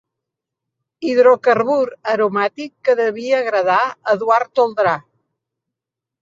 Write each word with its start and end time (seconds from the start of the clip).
Hidrocarbur 1.09 1.91
aromàtic 2.13 2.71
que 2.89 2.97
devia 3.01 3.43
agradar 3.45 3.77
Eduard 4.15 4.51
Toldrà. 4.61 4.97